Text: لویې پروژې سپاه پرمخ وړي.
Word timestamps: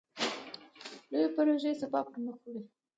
لویې 1.11 1.27
پروژې 1.35 1.71
سپاه 1.81 2.05
پرمخ 2.09 2.37
وړي. 2.43 2.61